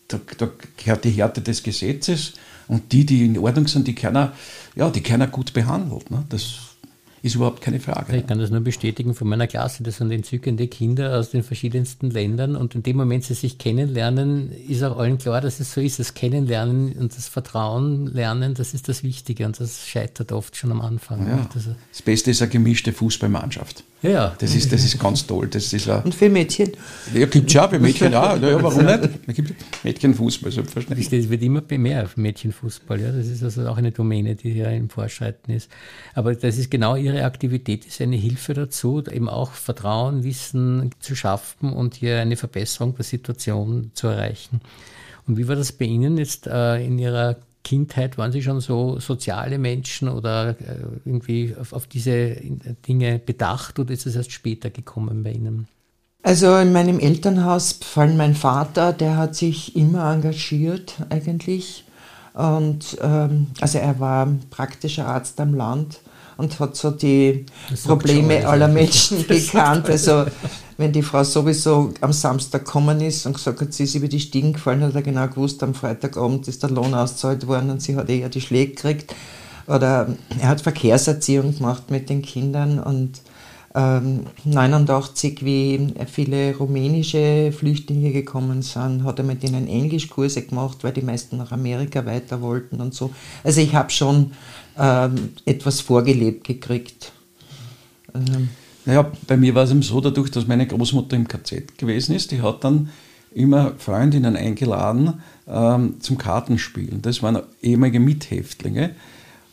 [0.07, 2.33] da, da gehört die Härte des Gesetzes
[2.67, 4.33] und die, die in Ordnung sind, die keiner,
[4.75, 6.11] ja, die keiner gut behandelt.
[6.11, 6.25] Ne?
[6.29, 6.72] Das
[7.23, 8.17] ist überhaupt keine Frage.
[8.17, 9.81] Ich kann das nur bestätigen von meiner Klasse.
[9.81, 12.57] Das sind entzückende Kinder aus den verschiedensten Ländern.
[12.57, 15.99] Und in dem Moment, sie sich kennenlernen, ist auch allen klar, dass es so ist.
[15.99, 19.45] Das Kennenlernen und das Vertrauen lernen, das ist das Wichtige.
[19.45, 21.25] Und das scheitert oft schon am Anfang.
[21.25, 21.49] Ja.
[21.53, 23.85] Das, das Beste ist eine gemischte Fußballmannschaft.
[24.03, 24.35] Ja.
[24.37, 25.47] Das ist, das ist ganz toll.
[25.47, 26.71] Das ist und für Mädchen?
[27.13, 28.39] Ja, gibt es ja für Mädchen auch.
[28.39, 29.09] Ja, warum nicht?
[29.25, 31.09] Es gibt Mädchenfußball, selbstverständlich.
[31.09, 32.99] Das wird immer mehr Mädchenfußball.
[32.99, 33.11] Ja.
[33.13, 35.71] Das ist also auch eine Domäne, die hier im Vorschreiten ist.
[36.13, 41.15] Aber das ist genau Ihre Aktivität, ist eine Hilfe dazu, eben auch Vertrauen, Wissen zu
[41.15, 44.61] schaffen und hier eine Verbesserung der Situation zu erreichen.
[45.27, 48.99] Und wie war das bei Ihnen jetzt äh, in Ihrer Kindheit waren Sie schon so
[48.99, 50.55] soziale Menschen oder äh,
[51.05, 52.35] irgendwie auf, auf diese
[52.87, 55.67] Dinge bedacht oder ist es erst später gekommen bei Ihnen?
[56.23, 61.85] Also in meinem Elternhaus, vor allem mein Vater, der hat sich immer engagiert eigentlich.
[62.33, 65.99] Und ähm, also er war praktischer Arzt am Land
[66.37, 67.45] und hat so die
[67.85, 69.89] Probleme aller Menschen gekannt.
[69.89, 70.25] Also
[70.77, 74.19] wenn die Frau sowieso am Samstag gekommen ist und gesagt hat, sie ist über die
[74.19, 77.95] Stiegen gefallen, hat er genau gewusst, am Freitagabend ist der Lohn ausgezahlt worden und sie
[77.95, 79.15] hat eher die Schläge gekriegt.
[79.67, 80.07] Oder
[80.39, 83.21] er hat Verkehrserziehung gemacht mit den Kindern und
[83.75, 90.91] ähm, 89, wie viele rumänische Flüchtlinge gekommen sind, hat er mit ihnen Englischkurse gemacht, weil
[90.91, 93.11] die meisten nach Amerika weiter wollten und so.
[93.43, 94.33] Also ich habe schon
[94.77, 97.11] ähm, etwas vorgelebt gekriegt.
[98.13, 98.49] Ähm.
[98.85, 102.31] Naja, bei mir war es eben so, dadurch, dass meine Großmutter im KZ gewesen ist,
[102.31, 102.89] die hat dann
[103.33, 107.01] immer Freundinnen eingeladen ähm, zum Kartenspielen.
[107.01, 108.91] Das waren ehemalige Mithäftlinge.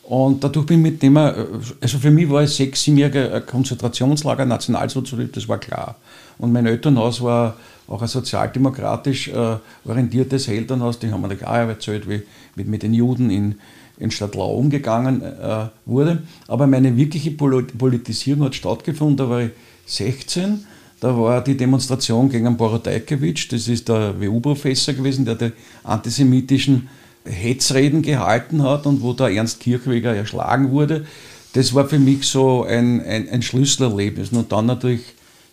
[0.03, 1.33] Und dadurch bin ich mit dem, äh,
[1.79, 5.95] also für mich war es sechs, siebenjähriger Konzentrationslager, Nationalsozialismus, das war klar.
[6.37, 7.55] Und mein Elternhaus war
[7.87, 12.23] auch ein sozialdemokratisch äh, orientiertes Elternhaus, die haben mir auch erzählt, wie
[12.55, 13.55] mit, mit den Juden in,
[14.01, 16.23] in Stadtlau umgegangen äh, wurde.
[16.47, 19.51] Aber meine wirkliche Politisierung hat stattgefunden, da war ich
[19.85, 20.65] 16.
[20.99, 25.51] Da war die Demonstration gegen Borodajkewitsch, das ist der WU-Professor gewesen, der die
[25.83, 26.89] antisemitischen
[27.25, 31.05] Hetzreden gehalten hat und wo der Ernst Kirchweger erschlagen wurde.
[31.53, 34.31] Das war für mich so ein, ein, ein Schlüsselerlebnis.
[34.31, 35.01] Und dann natürlich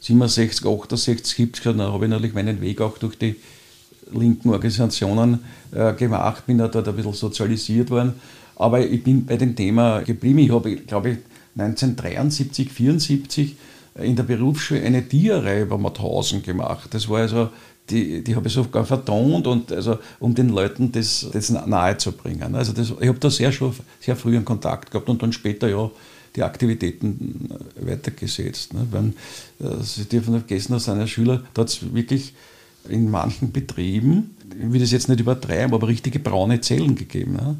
[0.00, 3.36] 67, 68, 70, dann habe ich natürlich meinen Weg auch durch die
[4.12, 5.40] linken Organisationen
[5.72, 8.14] äh, gemacht, bin da dort ein bisschen sozialisiert worden.
[8.58, 10.38] Aber ich bin bei dem Thema geblieben.
[10.40, 11.18] Ich habe, glaube ich,
[11.56, 13.56] 1973, 74
[13.94, 16.88] in der Berufsschule eine Tierreihe über Mauthausen gemacht.
[16.92, 17.50] Das war also,
[17.90, 22.12] die, die habe ich sogar vertont, und also, um den Leuten das, das nahe zu
[22.12, 22.54] bringen.
[22.54, 25.68] Also das, ich habe da sehr, schon, sehr früh einen Kontakt gehabt und dann später
[25.68, 25.90] ja
[26.36, 27.48] die Aktivitäten
[27.80, 28.74] weitergesetzt.
[28.74, 28.86] Ne?
[28.90, 29.14] Wenn,
[29.66, 32.34] äh, Sie dürfen nicht vergessen, dass seine Schüler, da hat es wirklich
[32.88, 37.32] in manchen Betrieben, ich will das jetzt nicht übertreiben, aber richtige braune Zellen gegeben.
[37.34, 37.56] Ne?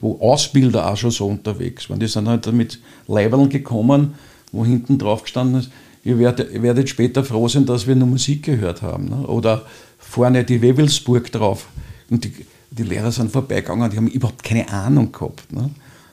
[0.00, 2.00] Wo Ausbilder auch schon so unterwegs waren.
[2.00, 4.14] Die sind halt mit Leibeln gekommen,
[4.52, 5.70] wo hinten drauf gestanden ist,
[6.04, 9.08] ihr werdet, werdet später froh sein, dass wir nur Musik gehört haben.
[9.08, 9.26] Ne?
[9.26, 9.62] Oder
[9.98, 11.68] vorne die Wewelsburg drauf.
[12.08, 12.32] Und die,
[12.70, 15.52] die Lehrer sind vorbeigegangen, die haben überhaupt keine Ahnung gehabt.
[15.52, 15.70] Ne?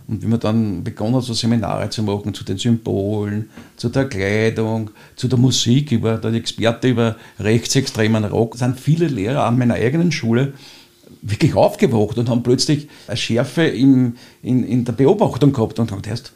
[0.07, 4.05] Und wie man dann begonnen hat, so Seminare zu machen zu den Symbolen, zu der
[4.05, 9.73] Kleidung, zu der Musik, über der Experte über rechtsextremen Rock, sind viele Lehrer an meiner
[9.73, 10.53] eigenen Schule
[11.21, 16.01] wirklich aufgewacht und haben plötzlich eine Schärfe in, in, in der Beobachtung gehabt und haben
[16.01, 16.31] gedacht,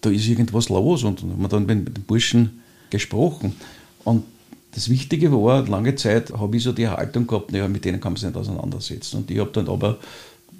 [0.00, 3.56] da ist irgendwas los und haben dann mit den Burschen gesprochen.
[4.04, 4.24] Und
[4.72, 8.12] das Wichtige war, lange Zeit habe ich so die Haltung gehabt, naja, mit denen kann
[8.12, 9.18] man sich nicht auseinandersetzen.
[9.18, 9.98] Und ich habe dann aber,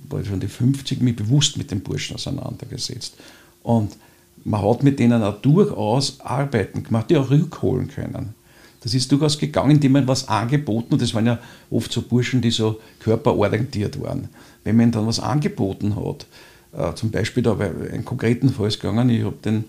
[0.08, 3.14] war schon die 50, mich bewusst mit den Burschen auseinandergesetzt.
[3.62, 3.96] Und
[4.44, 8.34] man hat mit denen auch durchaus Arbeiten gemacht, die auch rückholen können.
[8.80, 11.02] Das ist durchaus gegangen, indem man was angeboten hat.
[11.02, 11.38] Das waren ja
[11.70, 14.28] oft so Burschen, die so körperorientiert waren.
[14.64, 16.26] Wenn man dann was angeboten hat,
[16.72, 19.64] Äh, zum Beispiel, da ich einen konkreten Fall gegangen, ich habe den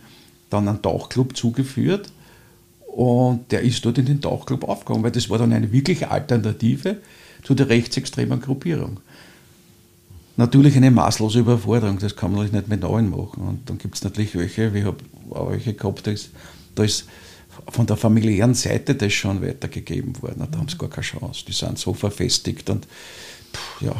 [0.49, 2.11] dann einen Tauchclub zugeführt
[2.87, 6.97] und der ist dort in den Tauchclub aufgegangen, weil das war dann eine wirkliche Alternative
[7.43, 8.99] zu der rechtsextremen Gruppierung.
[10.37, 13.41] Natürlich eine maßlose Überforderung, das kann man nicht mit allen machen.
[13.47, 14.97] Und dann gibt es natürlich welche, wie habe
[15.49, 16.29] welche gehabt, da ist,
[16.75, 17.05] da ist
[17.69, 20.47] von der familiären Seite das schon weitergegeben worden.
[20.51, 21.45] Da haben sie gar keine Chance.
[21.47, 22.87] Die sind so verfestigt und
[23.53, 23.95] pff, ja,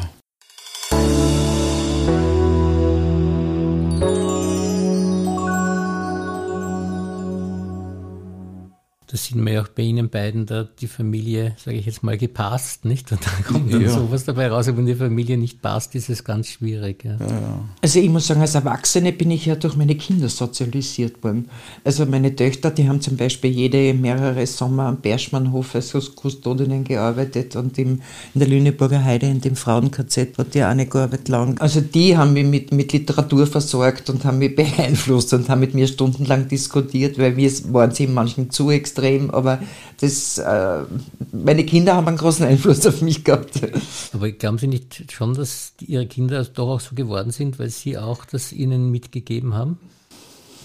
[9.12, 12.18] das sieht man ja auch bei Ihnen beiden, da die Familie, sage ich jetzt mal,
[12.18, 13.12] gepasst, nicht?
[13.12, 13.90] Und da kommt dann ja.
[13.90, 17.04] sowas dabei raus, wenn die Familie nicht passt, ist es ganz schwierig.
[17.04, 17.18] Ja.
[17.20, 21.50] Ja, also ich muss sagen, als Erwachsene bin ich ja durch meine Kinder sozialisiert worden.
[21.84, 27.58] Also meine Töchter, die haben zum Beispiel jede mehrere Sommer am Berschmannhof als Kustodinnen gearbeitet
[27.58, 28.02] und im,
[28.34, 31.60] in der Lüneburger Heide in dem Frauen-KZ hat die auch eine gearbeitet lang.
[31.60, 35.74] Also die haben mich mit, mit Literatur versorgt und haben mich beeinflusst und haben mit
[35.74, 39.60] mir stundenlang diskutiert, weil wir waren sie in manchen zu extrem extrem, aber
[40.00, 40.84] das, äh,
[41.32, 43.62] meine Kinder haben einen großen Einfluss auf mich gehabt.
[44.14, 47.98] Aber glauben Sie nicht schon, dass Ihre Kinder doch auch so geworden sind, weil Sie
[47.98, 49.78] auch das ihnen mitgegeben haben?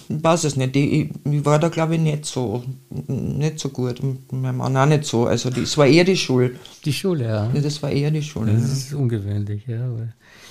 [0.08, 0.76] Ich weiß es nicht.
[0.76, 2.62] Ich, ich war da, glaube ich, nicht so,
[3.08, 4.00] nicht so gut.
[4.30, 5.26] Mein Mann auch nicht so.
[5.26, 6.52] Also, es war eher die Schule.
[6.84, 7.50] Die Schule, ja.
[7.52, 8.52] ja das war eher die Schule.
[8.52, 9.88] Das ist ungewöhnlich, ja.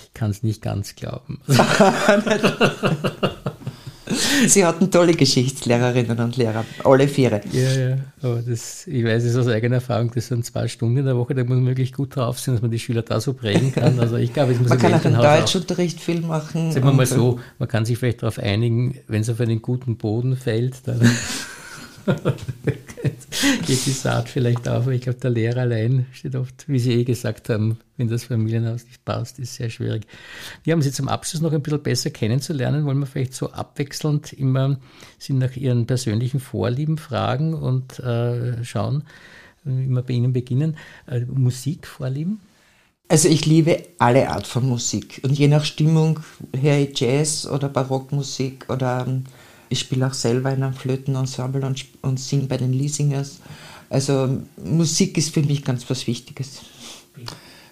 [0.03, 1.39] ich kann es nicht ganz glauben.
[4.47, 7.41] Sie hatten tolle Geschichtslehrerinnen und Lehrer, alle vier.
[7.51, 11.05] Ja, ja, aber das, ich weiß es aus eigener Erfahrung, das sind zwei Stunden in
[11.05, 13.33] der Woche, da muss man wirklich gut drauf sein, dass man die Schüler da so
[13.33, 13.99] prägen kann.
[14.05, 16.71] Also ich glaube, es muss man kann auch im Deutschunterricht viel machen.
[16.71, 19.97] Sagen wir mal so, man kann sich vielleicht darauf einigen, wenn es auf einen guten
[19.97, 21.01] Boden fällt, dann
[23.65, 24.87] geht die Saat vielleicht auf.
[24.87, 28.85] Ich glaube, der Lehrer allein steht oft, wie Sie eh gesagt haben, wenn das Familienhaus
[28.85, 30.05] nicht passt, ist sehr schwierig.
[30.63, 32.85] Wir haben Sie zum Abschluss noch ein bisschen besser kennenzulernen.
[32.85, 34.77] Wollen wir vielleicht so abwechselnd immer
[35.17, 39.03] Sie nach Ihren persönlichen Vorlieben fragen und äh, schauen,
[39.63, 40.77] wir bei Ihnen beginnen.
[41.07, 42.39] Äh, Musikvorlieben?
[43.07, 46.21] Also ich liebe alle Art von Musik und je nach Stimmung
[46.59, 49.25] höre ich Jazz oder Barockmusik oder ähm,
[49.75, 53.39] ich spiele auch selber in einem Flötenensemble und, und singe bei den Leasingers.
[53.89, 56.61] Also Musik ist für mich ganz was Wichtiges.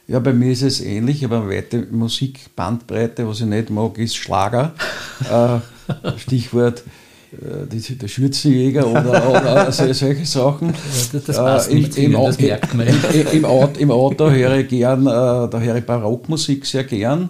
[0.06, 1.18] Ja, bei mir ist es ähnlich.
[1.18, 3.26] Ich habe eine weite Musikbandbreite.
[3.26, 4.74] Was ich nicht mag, ist Schlager.
[5.32, 6.84] äh, Stichwort
[7.32, 10.74] äh, der Schürzenjäger oder, oder solche Sachen.
[11.14, 12.88] Ja, das, äh, im, im, das merkt man.
[13.32, 17.30] Im, Auto, Im Auto höre ich gern, da höre ich Barockmusik sehr gern.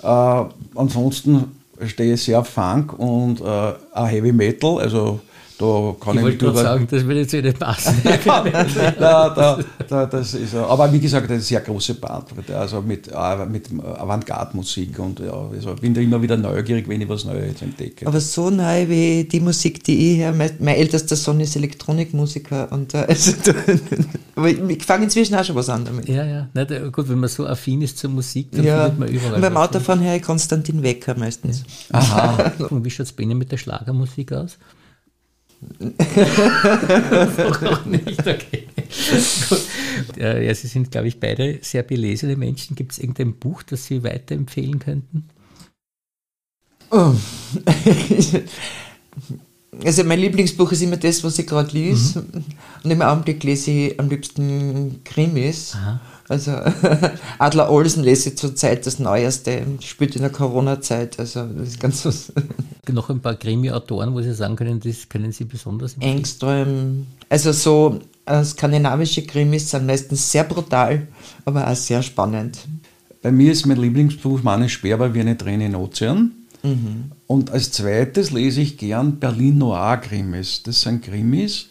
[0.00, 5.20] Ansonsten stehe sehr Funk und äh, Heavy Metal, also
[5.58, 8.00] da kann ich, ich wollte gerade sagen, das würde jetzt nicht passen.
[8.24, 13.46] da, da, da, das ist, aber wie gesagt, eine sehr große Bandbreite, also mit, äh,
[13.46, 18.06] mit Avantgarde-Musik und ja, also bin da immer wieder neugierig, wenn ich was Neues entdecke.
[18.06, 22.70] Aber so neu wie die Musik, die ich höre, mein, mein ältester Sohn ist Elektronikmusiker
[22.72, 23.32] und äh, also,
[24.36, 26.08] aber ich, ich fange inzwischen auch schon was an damit.
[26.08, 28.82] Ja, ja, Nicht, gut, wenn man so affin ist zur Musik, dann ja.
[28.84, 29.34] findet man überall.
[29.34, 31.64] Und beim Autofahren höre ich Konstantin Wecker meistens.
[31.92, 31.98] Ja.
[31.98, 32.52] Aha.
[32.70, 34.58] und wie schaut es bei Ihnen mit der Schlagermusik aus?
[37.60, 38.20] Warum nicht?
[38.20, 38.66] Okay.
[40.18, 42.76] Ja, Sie sind, glaube ich, beide sehr belesene Menschen.
[42.76, 45.28] Gibt es irgendein Buch, das Sie weiterempfehlen könnten?
[46.90, 47.14] Oh.
[49.84, 52.20] Also mein Lieblingsbuch ist immer das, was ich gerade lese.
[52.20, 52.44] Mhm.
[52.84, 55.74] Und im Augenblick lese ich am liebsten Krimis.
[55.74, 56.00] Aha.
[56.28, 56.52] Also
[57.38, 62.04] Adler Olsen lese ich zurzeit das Neueste, spielt in der Corona-Zeit, also das ist ganz
[62.04, 62.32] was.
[62.90, 66.16] Noch ein paar Krimi-Autoren, wo Sie sagen können, das können Sie besonders empfehlen?
[66.16, 71.06] Engström, also so äh, skandinavische Krimis sind meistens sehr brutal,
[71.44, 72.58] aber auch sehr spannend.
[73.22, 76.32] Bei mir ist mein Lieblingsbuch Manne Sperber wie eine Träne in Ozean.
[76.64, 77.12] Mhm.
[77.28, 80.64] Und als zweites lese ich gern Berlin Noir Krimis.
[80.64, 81.68] Das sind Krimis,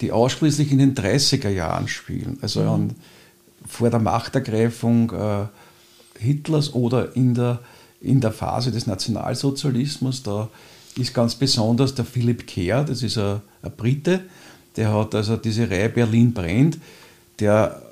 [0.00, 2.38] die ausschließlich in den 30er Jahren spielen.
[2.40, 2.68] Also mhm.
[2.68, 2.94] an
[3.66, 5.46] vor der Machtergreifung äh,
[6.20, 7.58] Hitlers oder in der,
[8.02, 10.22] in der Phase des Nationalsozialismus.
[10.22, 10.48] Da
[10.96, 14.20] ist ganz besonders der Philipp Kehr, das ist ein, ein Brite,
[14.76, 16.78] der hat also diese Reihe Berlin brennt.
[17.38, 17.82] Der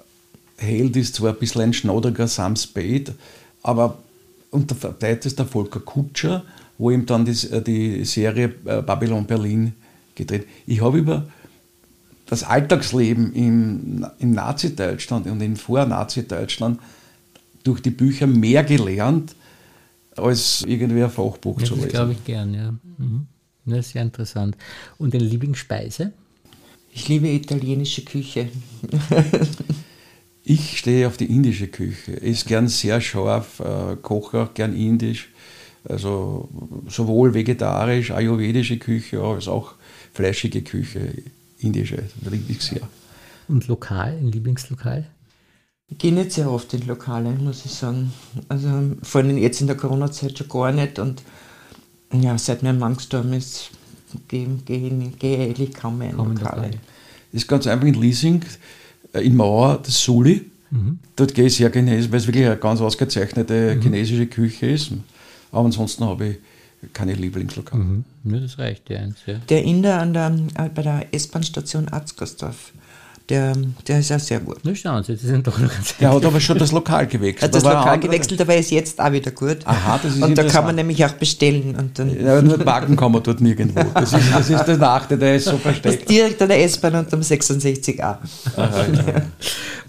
[0.56, 3.14] Held ist zwar ein bisschen ein schnaudriger Sam Spade,
[3.62, 3.98] aber
[4.50, 6.44] unter der ist der Volker Kutscher,
[6.78, 9.74] wo ihm dann die, die Serie äh, Babylon Berlin
[10.14, 10.46] gedreht.
[10.66, 11.26] Ich habe über
[12.26, 16.78] das Alltagsleben im, im Nazi-Deutschland und im Vor-Nazi-Deutschland
[17.64, 19.34] durch die Bücher mehr gelernt,
[20.20, 21.88] als irgendwie ein Fachbuch ja, zu lesen.
[21.88, 22.74] Das glaube ich gern, ja.
[22.98, 23.26] Mhm.
[23.66, 24.56] Das ist sehr interessant.
[24.98, 26.12] Und deine Lieblingsspeise?
[26.92, 28.48] Ich liebe italienische Küche.
[30.44, 32.20] ich stehe auf die indische Küche.
[32.20, 35.28] Esse gern sehr scharf, äh, koche auch gern indisch.
[35.84, 36.48] Also
[36.88, 39.74] sowohl vegetarisch, ayurvedische Küche als auch
[40.12, 41.14] fleischige Küche,
[41.58, 42.82] indische, liebe ich sehr.
[43.48, 45.06] Und lokal, ein Lieblingslokal?
[45.90, 48.12] Ich gehe nicht sehr oft in Lokale, muss ich sagen.
[48.48, 48.68] Also
[49.02, 50.98] vor allem jetzt in der Corona-Zeit schon gar nicht.
[50.98, 51.22] Und
[52.12, 53.70] ja, seit mein Mann gestorben ist,
[54.28, 56.56] gehe geh, geh eigentlich kaum mehr in kaum Lokale.
[56.56, 56.70] Lokale.
[57.32, 58.44] Das ist ganz einfach in Leasing,
[59.12, 60.50] äh, in Mauer, das Suli.
[60.70, 60.98] Mhm.
[61.16, 63.82] Dort gehe ich sehr chinesisch, weil es wirklich eine ganz ausgezeichnete mhm.
[63.82, 64.92] chinesische Küche ist.
[65.50, 66.28] Aber ansonsten habe
[66.82, 67.82] ich keine Lieblingslokale.
[67.82, 68.04] Mhm.
[68.24, 69.18] Ja, das reicht ja eins.
[69.26, 69.34] Ja.
[69.48, 72.72] Der Inder an der, äh, bei der S-Bahn-Station Arzgersdorf
[73.30, 74.58] der, der ist ja sehr gut.
[74.64, 77.44] Na schauen Sie, das sind doch noch ganz Der hat aber schon das Lokal gewechselt.
[77.44, 79.58] Hat das Lokal gewechselt, aber ist jetzt auch wieder gut.
[79.64, 81.76] Aha, das ist Und da kann man nämlich auch bestellen.
[81.76, 83.82] Und dann ja, nur parken kann man dort nirgendwo.
[83.94, 86.02] Das ist, das ist der Nachteil, der ist so versteckt.
[86.02, 88.18] Das direkt an der S-Bahn und am 66a.
[88.56, 88.86] Aha,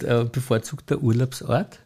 [0.08, 0.24] ja.
[0.32, 1.80] Bevorzugt der Urlaubsort?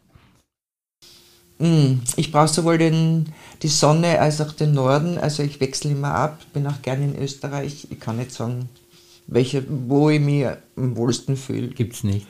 [1.60, 3.28] Hm, ich brauche sowohl den,
[3.62, 5.18] die Sonne als auch den Norden.
[5.18, 7.88] Also ich wechsle immer ab, bin auch gerne in Österreich.
[7.90, 8.68] Ich kann nicht sagen,
[9.28, 11.70] welche, wo ich mich am wohlsten fühle.
[11.70, 12.28] Gibt es nicht.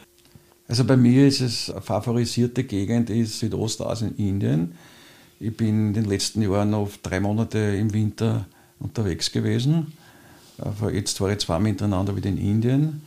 [0.67, 4.73] Also bei mir ist es eine favorisierte Gegend ist Südostasien, Indien.
[5.39, 8.47] Ich bin in den letzten Jahren auf drei Monate im Winter
[8.79, 9.93] unterwegs gewesen.
[10.91, 13.01] Jetzt war ich zweimal hintereinander wieder in Indien.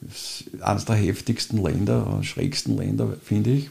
[0.00, 3.70] Das ist eines der heftigsten Länder, schrägsten Länder, finde ich.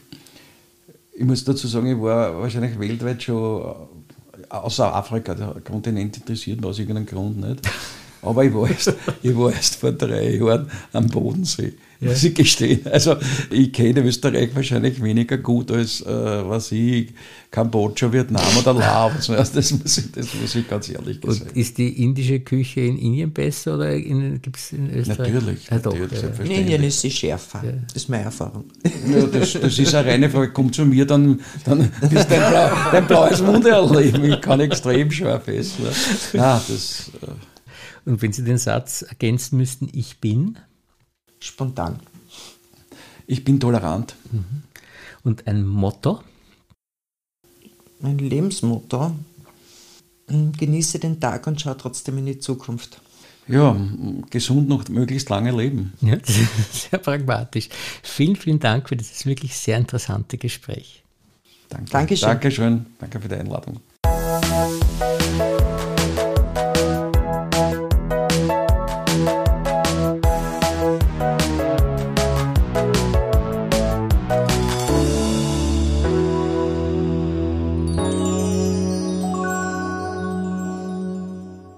[1.12, 3.74] Ich muss dazu sagen, ich war wahrscheinlich weltweit schon,
[4.48, 7.60] außer Afrika, der Kontinent interessiert mich aus irgendeinem Grund nicht.
[8.22, 12.10] Aber ich war erst, ich war erst vor drei Jahren am Bodensee, ja.
[12.10, 12.80] muss ich gestehen.
[12.90, 13.16] Also
[13.50, 17.08] ich kenne Österreich wahrscheinlich weniger gut als, äh, was ich,
[17.50, 19.28] Kambodscha, Vietnam oder Laos.
[19.54, 21.28] Das muss, ich, das muss ich ganz ehrlich sagen.
[21.28, 25.32] Und ist die indische Küche in Indien besser oder gibt es in Österreich?
[25.32, 26.44] Natürlich, ja, doch, Ja.
[26.44, 27.62] In Indien ist sie schärfer.
[27.64, 27.72] Ja.
[27.86, 28.64] Das ist meine Erfahrung.
[29.10, 30.52] Ja, das, das ist eine reine Frage.
[30.52, 34.24] Komm zu mir, dann, dann ist dein, Blau, dein blaues Mund erleben.
[34.24, 35.86] Ich kann extrem scharf essen.
[36.34, 37.10] Nein, das...
[37.22, 37.26] Äh,
[38.08, 40.58] und wenn Sie den Satz ergänzen müssten, ich bin?
[41.40, 42.00] Spontan.
[43.26, 44.16] Ich bin tolerant.
[44.32, 44.62] Mhm.
[45.22, 46.22] Und ein Motto?
[48.00, 49.12] Mein Lebensmotto?
[50.28, 53.00] Hm, genieße den Tag und schau trotzdem in die Zukunft.
[53.46, 53.74] Ja,
[54.28, 55.94] gesund noch möglichst lange leben.
[56.02, 56.16] Ja,
[56.70, 57.70] sehr pragmatisch.
[58.02, 61.02] Vielen, vielen Dank für dieses wirklich sehr interessante Gespräch.
[61.70, 61.90] Danke.
[61.90, 62.28] Dankeschön.
[62.28, 62.86] Dankeschön.
[62.98, 63.80] Danke für die Einladung.